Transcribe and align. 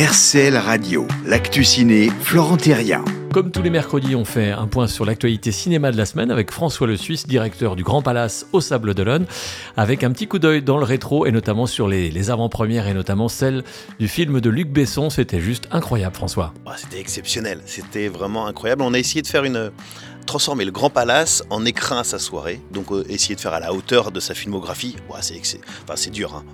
RCL 0.00 0.56
Radio, 0.56 1.06
l'actu 1.26 1.62
ciné, 1.62 2.08
Florent 2.22 2.56
Terrien. 2.56 3.04
Comme 3.34 3.50
tous 3.50 3.60
les 3.60 3.68
mercredis, 3.68 4.16
on 4.16 4.24
fait 4.24 4.50
un 4.50 4.66
point 4.66 4.86
sur 4.86 5.04
l'actualité 5.04 5.52
cinéma 5.52 5.92
de 5.92 5.98
la 5.98 6.06
semaine 6.06 6.30
avec 6.30 6.50
François 6.50 6.86
Le 6.86 6.96
Suisse, 6.96 7.26
directeur 7.26 7.76
du 7.76 7.82
Grand 7.82 8.00
Palace 8.00 8.46
au 8.54 8.62
Sable 8.62 8.94
d'Olonne, 8.94 9.26
avec 9.76 10.02
un 10.02 10.10
petit 10.10 10.26
coup 10.26 10.38
d'œil 10.38 10.62
dans 10.62 10.78
le 10.78 10.84
rétro 10.84 11.26
et 11.26 11.32
notamment 11.32 11.66
sur 11.66 11.86
les, 11.86 12.30
avant-premières 12.30 12.88
et 12.88 12.94
notamment 12.94 13.28
celle 13.28 13.62
du 13.98 14.08
film 14.08 14.40
de 14.40 14.48
Luc 14.48 14.70
Besson. 14.70 15.10
C'était 15.10 15.40
juste 15.40 15.68
incroyable, 15.70 16.16
François. 16.16 16.54
Ah, 16.64 16.76
c'était 16.78 16.98
exceptionnel, 16.98 17.60
c'était 17.66 18.08
vraiment 18.08 18.46
incroyable. 18.46 18.80
On 18.80 18.94
a 18.94 18.98
essayé 18.98 19.20
de 19.20 19.26
faire 19.26 19.44
une, 19.44 19.70
transformer 20.26 20.64
le 20.64 20.70
Grand 20.70 20.90
Palace 20.90 21.42
en 21.50 21.64
écrin 21.64 21.98
à 21.98 22.04
sa 22.04 22.18
soirée. 22.18 22.60
Donc 22.70 22.92
euh, 22.92 23.04
essayer 23.08 23.34
de 23.34 23.40
faire 23.40 23.52
à 23.52 23.60
la 23.60 23.72
hauteur 23.72 24.12
de 24.12 24.20
sa 24.20 24.34
filmographie, 24.34 24.96
c'est 25.20 25.60
enfin, 25.88 26.10
dur 26.10 26.34
hein, 26.34 26.44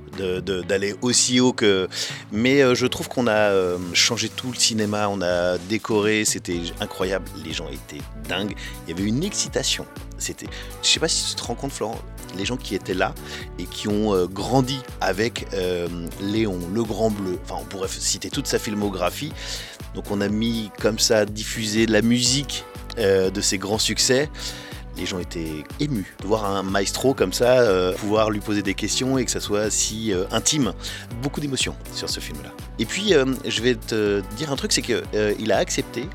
d'aller 0.67 0.95
aussi 1.03 1.41
haut 1.41 1.53
que... 1.53 1.89
Mais 2.33 2.63
euh, 2.63 2.75
je 2.75 2.87
trouve 2.87 3.09
qu'on 3.09 3.27
a 3.27 3.33
euh, 3.33 3.79
changé 3.93 4.29
tout 4.29 4.51
le 4.51 4.57
cinéma, 4.57 5.09
on 5.09 5.21
a 5.23 5.59
décoré, 5.59 6.25
c'était 6.25 6.61
incroyable, 6.81 7.27
les 7.45 7.53
gens 7.53 7.69
étaient 7.69 8.03
dingues, 8.29 8.55
il 8.87 8.91
y 8.91 8.99
avait 8.99 9.09
une 9.09 9.23
excitation. 9.23 9.87
C'était, 10.19 10.47
je 10.83 10.89
sais 10.89 11.01
pas 11.01 11.09
si 11.09 11.31
tu 11.31 11.35
te 11.35 11.45
rends 11.45 11.55
compte 11.55 11.73
Florent, 11.73 12.01
les 12.37 12.47
gens 12.47 12.57
qui 12.57 12.75
étaient 12.75 12.95
là 12.95 13.15
et 13.59 13.65
qui 13.65 13.89
ont 13.89 14.27
grandi 14.27 14.81
avec 15.01 15.47
Léon, 16.21 16.59
le 16.73 16.83
Grand 16.83 17.11
Bleu, 17.11 17.39
enfin 17.45 17.61
on 17.61 17.65
pourrait 17.65 17.89
citer 17.89 18.31
toute 18.31 18.47
sa 18.47 18.59
filmographie. 18.59 19.33
Donc 19.95 20.11
on 20.11 20.21
a 20.21 20.29
mis 20.29 20.71
comme 20.81 20.99
ça 20.99 21.25
diffuser 21.25 21.87
de 21.87 21.93
la 21.93 22.03
musique 22.03 22.65
euh, 22.99 23.31
de 23.31 23.41
ses 23.41 23.59
grands 23.59 23.79
succès 23.79 24.31
les 24.97 25.05
gens 25.05 25.19
étaient 25.19 25.63
émus 25.79 26.15
de 26.23 26.27
voir 26.27 26.47
un 26.47 26.63
maestro 26.63 27.13
comme 27.13 27.35
ça, 27.35 27.61
euh, 27.61 27.93
pouvoir 27.93 28.31
lui 28.31 28.41
poser 28.41 28.63
des 28.63 28.73
questions 28.73 29.19
et 29.19 29.27
que 29.27 29.31
ça 29.31 29.41
soit 29.41 29.71
si 29.71 30.11
euh, 30.11 30.25
intime. 30.31 30.73
Beaucoup 31.21 31.39
d'émotions 31.39 31.75
sur 31.93 32.09
ce 32.09 32.19
film-là. 32.19 32.51
Et 32.79 32.87
puis, 32.87 33.13
je 33.45 33.63
vais 33.63 33.75
te 33.75 34.23
dire 34.39 34.51
un 34.51 34.57
truc, 34.57 34.73
c'est 34.73 34.81
qu'il 34.81 35.53
a 35.53 35.59
accepté 35.59 36.09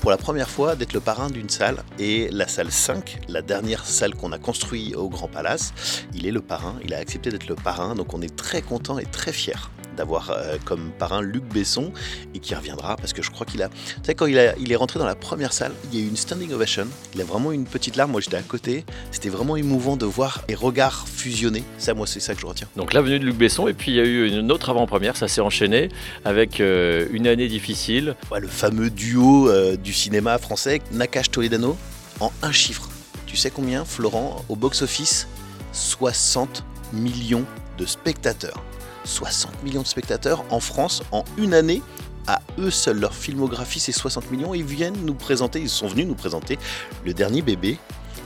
pour 0.00 0.12
la 0.12 0.16
première 0.16 0.48
fois 0.48 0.76
d'être 0.76 0.92
le 0.92 1.00
parrain 1.00 1.28
d'une 1.28 1.48
salle 1.48 1.82
et 1.98 2.28
la 2.30 2.46
salle 2.46 2.70
5, 2.70 3.22
la 3.28 3.42
dernière 3.42 3.84
salle 3.84 4.14
qu'on 4.14 4.30
a 4.30 4.38
construite 4.38 4.94
au 4.94 5.08
Grand 5.08 5.26
Palace, 5.26 5.74
il 6.14 6.24
est 6.24 6.30
le 6.30 6.40
parrain, 6.40 6.76
il 6.84 6.94
a 6.94 6.98
accepté 6.98 7.30
d'être 7.30 7.48
le 7.48 7.56
parrain, 7.56 7.96
donc 7.96 8.14
on 8.14 8.22
est 8.22 8.36
très 8.36 8.62
content 8.62 9.00
et 9.00 9.06
très 9.06 9.32
fiers 9.32 9.54
d'avoir 9.94 10.30
euh, 10.30 10.56
comme 10.64 10.90
parrain 10.98 11.22
Luc 11.22 11.44
Besson 11.44 11.92
et 12.34 12.38
qui 12.38 12.54
reviendra 12.54 12.96
parce 12.96 13.12
que 13.12 13.22
je 13.22 13.30
crois 13.30 13.46
qu'il 13.46 13.62
a. 13.62 13.68
Tu 13.68 13.74
sais, 14.04 14.14
quand 14.14 14.26
il, 14.26 14.38
a, 14.38 14.56
il 14.58 14.72
est 14.72 14.76
rentré 14.76 14.98
dans 14.98 15.06
la 15.06 15.14
première 15.14 15.52
salle, 15.52 15.72
il 15.92 15.98
y 15.98 16.02
a 16.02 16.06
eu 16.06 16.08
une 16.08 16.16
standing 16.16 16.52
ovation. 16.52 16.86
Il 17.14 17.20
a 17.20 17.24
vraiment 17.24 17.52
une 17.52 17.64
petite 17.64 17.96
larme. 17.96 18.12
Moi, 18.12 18.20
j'étais 18.20 18.36
à 18.36 18.42
côté. 18.42 18.84
C'était 19.10 19.28
vraiment 19.28 19.56
émouvant 19.56 19.96
de 19.96 20.06
voir 20.06 20.42
les 20.48 20.54
regards 20.54 21.06
fusionner. 21.08 21.64
Ça, 21.78 21.94
moi, 21.94 22.06
c'est 22.06 22.20
ça 22.20 22.34
que 22.34 22.40
je 22.40 22.46
retiens. 22.46 22.68
Donc, 22.76 22.92
la 22.92 23.02
venue 23.02 23.18
de 23.18 23.24
Luc 23.24 23.36
Besson. 23.36 23.68
Et 23.68 23.74
puis, 23.74 23.92
il 23.92 23.96
y 23.96 24.00
a 24.00 24.04
eu 24.04 24.28
une 24.28 24.50
autre 24.52 24.70
avant-première. 24.70 25.16
Ça 25.16 25.28
s'est 25.28 25.40
enchaîné 25.40 25.88
avec 26.24 26.60
euh, 26.60 27.06
une 27.12 27.26
année 27.26 27.48
difficile. 27.48 28.16
le 28.36 28.48
fameux 28.48 28.90
duo 28.90 29.48
euh, 29.48 29.76
du 29.76 29.92
cinéma 29.92 30.38
français, 30.38 30.80
Nakash 30.92 31.30
Toledano, 31.30 31.76
en 32.20 32.32
un 32.42 32.52
chiffre. 32.52 32.88
Tu 33.26 33.36
sais 33.36 33.50
combien, 33.50 33.84
Florent, 33.84 34.44
au 34.48 34.56
box-office 34.56 35.26
60 35.72 36.64
millions 36.92 37.44
de 37.78 37.86
spectateurs. 37.86 38.62
60 39.04 39.62
millions 39.62 39.82
de 39.82 39.86
spectateurs 39.86 40.44
en 40.50 40.60
France 40.60 41.02
en 41.12 41.24
une 41.36 41.54
année. 41.54 41.82
À 42.26 42.40
eux 42.58 42.70
seuls, 42.70 42.98
leur 42.98 43.14
filmographie, 43.14 43.80
c'est 43.80 43.92
60 43.92 44.30
millions. 44.30 44.54
Ils 44.54 44.64
viennent 44.64 44.96
nous 45.04 45.14
présenter, 45.14 45.60
ils 45.60 45.68
sont 45.68 45.88
venus 45.88 46.06
nous 46.06 46.14
présenter 46.14 46.58
le 47.04 47.12
dernier 47.12 47.42
bébé 47.42 47.78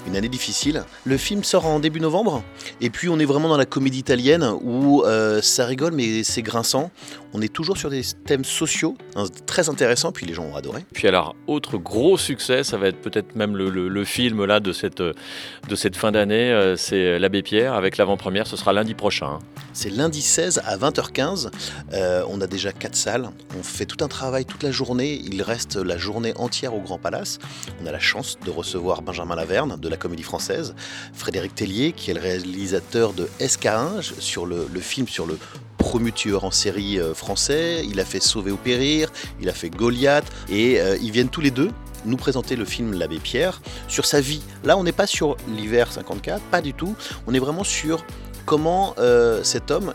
une 0.09 0.17
année 0.17 0.28
difficile. 0.28 0.84
Le 1.05 1.17
film 1.17 1.45
sort 1.45 1.67
en 1.67 1.78
début 1.78 2.01
novembre, 2.01 2.42
et 2.81 2.91
puis 2.91 3.09
on 3.09 3.19
est 3.19 3.25
vraiment 3.25 3.48
dans 3.48 3.56
la 3.56 3.67
comédie 3.67 3.98
italienne 3.98 4.45
où 4.62 5.03
euh, 5.05 5.41
ça 5.42 5.67
rigole 5.67 5.92
mais 5.92 6.25
c'est 6.25 6.42
grinçant. 6.42 6.91
On 7.34 7.42
est 7.42 7.53
toujours 7.53 7.77
sur 7.77 7.91
des 7.91 8.03
thèmes 8.25 8.45
sociaux, 8.45 8.97
hein, 9.15 9.25
très 9.47 9.69
intéressants, 9.69 10.12
puis 10.12 10.25
les 10.25 10.33
gens 10.33 10.45
ont 10.45 10.56
adoré. 10.56 10.84
Puis 10.95 11.06
alors, 11.06 11.37
autre 11.47 11.77
gros 11.77 12.17
succès, 12.17 12.65
ça 12.65 12.78
va 12.78 12.89
être 12.89 13.00
peut-être 13.03 13.37
même 13.37 13.55
le, 13.55 14.05
film 14.05 14.47
là 14.47 14.61
de 14.61 14.73
cette, 14.73 15.03
de 15.03 15.75
cette 15.75 15.97
fin 15.97 16.11
d'année, 16.11 16.50
euh, 16.50 16.77
c'est 16.77 17.19
L'Abbé 17.19 17.43
Pierre 17.43 17.75
avec 17.75 17.99
l'avant-première, 17.99 18.47
ce 18.47 18.56
sera 18.56 18.72
lundi 18.72 18.94
prochain. 18.94 19.27
Hein. 19.27 19.38
C'est 19.81 19.91
lundi 19.91 20.22
16 20.22 20.62
à 20.65 20.77
20h15. 20.77 21.50
Euh, 21.93 22.25
on 22.28 22.41
a 22.41 22.49
déjà 22.49 22.72
quatre 22.72 22.97
salles. 22.97 23.31
On 23.56 23.62
fait 23.62 23.87
tout 23.87 24.03
un 24.03 24.09
travail 24.09 24.44
toute 24.44 24.65
la 24.65 24.72
journée. 24.72 25.22
Il 25.25 25.41
reste 25.43 25.77
la 25.77 25.97
journée 25.97 26.32
entière 26.37 26.75
au 26.75 26.81
Grand 26.81 26.99
Palace. 26.99 27.38
On 27.81 27.87
a 27.87 27.93
la 27.93 28.00
chance 28.00 28.38
de 28.44 28.50
recevoir 28.50 29.03
Benjamin 29.03 29.37
Laverne 29.37 29.78
de 29.78 29.88
la 29.88 29.97
comédie 29.98 30.22
française, 30.22 30.75
Frédéric 31.12 31.54
Tellier, 31.54 31.92
qui 31.92 32.10
est 32.10 32.14
le 32.14 32.20
réalisateur 32.20 33.12
de 33.12 33.28
Escaringe, 33.41 34.14
sur 34.19 34.47
le, 34.47 34.66
film 34.81 35.09
sur 35.09 35.26
le 35.26 35.38
promu 35.76 36.12
tueur 36.12 36.44
en 36.44 36.50
série 36.50 36.98
euh, 36.98 37.14
français. 37.14 37.84
Il 37.84 38.00
a 38.00 38.04
fait 38.04 38.20
Sauver 38.20 38.53
ou 38.53 38.56
Périr, 38.56 39.12
il 39.41 39.48
a 39.48 39.53
fait 39.53 39.70
Goliath, 39.70 40.26
et 40.48 40.81
euh, 40.81 40.97
ils 41.00 41.10
viennent 41.10 41.28
tous 41.28 41.41
les 41.41 41.50
deux 41.50 41.70
nous 42.04 42.16
présenter 42.16 42.56
le 42.56 42.64
film 42.64 42.94
L'Abbé 42.94 43.19
Pierre 43.19 43.60
sur 43.88 44.06
sa 44.06 44.20
vie. 44.20 44.42
Là, 44.64 44.76
on 44.76 44.84
n'est 44.84 44.92
pas 44.92 45.06
sur 45.06 45.37
l'hiver 45.48 45.92
54, 45.92 46.41
pas 46.44 46.60
du 46.60 46.72
tout. 46.72 46.94
On 47.26 47.34
est 47.34 47.38
vraiment 47.38 47.64
sur 47.64 48.04
comment 48.48 48.94
euh, 48.98 49.44
cet 49.44 49.70
homme, 49.70 49.92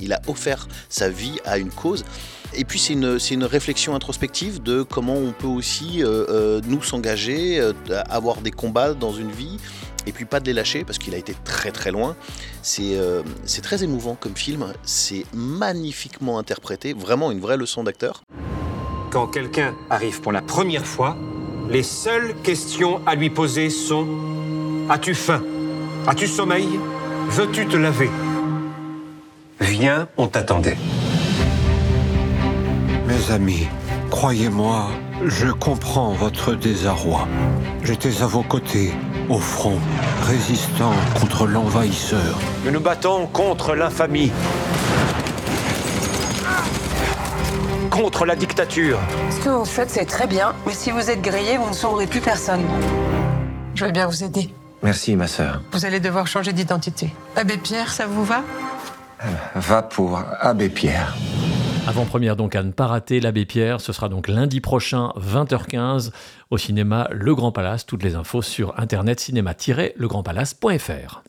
il 0.00 0.14
a 0.14 0.22
offert 0.26 0.66
sa 0.88 1.10
vie 1.10 1.38
à 1.44 1.58
une 1.58 1.70
cause. 1.70 2.04
Et 2.54 2.64
puis 2.64 2.78
c'est 2.78 2.92
une, 2.92 3.18
une, 3.30 3.44
réflexion 3.44 3.94
introspective 3.94 4.62
de 4.62 4.82
comment 4.82 5.14
on 5.14 5.32
peut 5.32 5.46
aussi 5.46 6.02
euh, 6.02 6.26
euh, 6.28 6.60
nous 6.66 6.82
s'engager, 6.82 7.58
euh, 7.58 7.72
avoir 8.10 8.42
des 8.42 8.50
combats 8.50 8.92
dans 8.92 9.12
une 9.12 9.30
vie, 9.30 9.58
et 10.06 10.12
puis 10.12 10.26
pas 10.26 10.38
de 10.38 10.46
les 10.46 10.52
lâcher 10.52 10.84
parce 10.84 10.98
qu'il 10.98 11.14
a 11.14 11.16
été 11.16 11.34
très 11.44 11.70
très 11.70 11.90
loin. 11.90 12.14
C'est 12.62 13.62
très 13.62 13.84
émouvant 13.84 14.16
comme 14.18 14.36
film, 14.36 14.72
c'est 14.82 15.24
magnifiquement 15.32 16.38
interprété, 16.38 16.92
vraiment 16.92 17.30
une 17.30 17.40
vraie 17.40 17.56
leçon 17.56 17.84
d'acteur. 17.84 18.22
Quand 19.10 19.26
quelqu'un 19.26 19.74
arrive 19.88 20.20
pour 20.20 20.32
la 20.32 20.42
première 20.42 20.86
fois, 20.86 21.16
les 21.70 21.82
seules 21.82 22.34
questions 22.42 23.00
à 23.06 23.14
lui 23.14 23.30
poser 23.30 23.70
sont 23.70 24.06
As-tu 24.90 25.14
faim? 25.14 25.42
As-tu 26.06 26.26
sommeil? 26.26 26.68
Veux-tu 27.34 27.66
te 27.66 27.78
laver 27.78 28.10
Viens, 29.58 30.06
on 30.18 30.26
t'attendait. 30.26 30.76
Mes 33.06 33.30
amis, 33.32 33.66
croyez-moi, 34.10 34.90
je 35.24 35.48
comprends 35.48 36.12
votre 36.12 36.52
désarroi. 36.54 37.26
J'étais 37.84 38.20
à 38.20 38.26
vos 38.26 38.42
côtés, 38.42 38.92
au 39.30 39.38
front, 39.38 39.78
résistant 40.24 40.92
contre 41.18 41.46
l'envahisseur. 41.46 42.38
Nous 42.66 42.70
nous 42.70 42.80
battons 42.80 43.26
contre 43.28 43.74
l'infamie. 43.74 44.30
Contre 47.90 48.26
la 48.26 48.36
dictature. 48.36 48.98
Ce 49.30 49.42
que 49.42 49.48
vous 49.48 49.64
faites, 49.64 49.88
c'est 49.88 50.04
très 50.04 50.26
bien, 50.26 50.52
mais 50.66 50.74
si 50.74 50.90
vous 50.90 51.08
êtes 51.08 51.22
grillé, 51.22 51.56
vous 51.56 51.70
ne 51.70 51.74
sauverez 51.74 52.06
plus 52.06 52.20
personne. 52.20 52.62
Je 53.74 53.86
vais 53.86 53.92
bien 53.92 54.06
vous 54.06 54.22
aider. 54.22 54.52
Merci, 54.82 55.16
ma 55.16 55.28
sœur. 55.28 55.62
Vous 55.72 55.86
allez 55.86 56.00
devoir 56.00 56.26
changer 56.26 56.52
d'identité. 56.52 57.14
Abbé 57.36 57.56
Pierre, 57.56 57.92
ça 57.92 58.06
vous 58.06 58.24
va? 58.24 58.42
Va 59.54 59.82
pour 59.82 60.20
Abbé 60.40 60.68
Pierre. 60.68 61.16
Avant-première 61.86 62.36
donc 62.36 62.54
à 62.54 62.62
ne 62.62 62.70
pas 62.70 62.86
rater 62.86 63.18
l'abbé 63.20 63.44
Pierre, 63.44 63.80
ce 63.80 63.92
sera 63.92 64.08
donc 64.08 64.28
lundi 64.28 64.60
prochain 64.60 65.12
20h15 65.16 66.12
au 66.50 66.58
cinéma 66.58 67.08
Le 67.10 67.34
Grand 67.34 67.50
Palace. 67.50 67.86
Toutes 67.86 68.04
les 68.04 68.14
infos 68.14 68.40
sur 68.40 68.78
internet 68.78 69.18
cinéma-legrandpalace.fr. 69.20 71.20